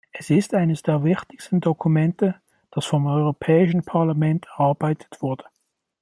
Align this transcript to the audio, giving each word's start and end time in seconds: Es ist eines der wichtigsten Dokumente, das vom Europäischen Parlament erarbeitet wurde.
Es 0.13 0.31
ist 0.31 0.55
eines 0.55 0.81
der 0.81 1.03
wichtigsten 1.03 1.59
Dokumente, 1.61 2.33
das 2.71 2.85
vom 2.87 3.05
Europäischen 3.05 3.83
Parlament 3.85 4.47
erarbeitet 4.47 5.21
wurde. 5.21 5.43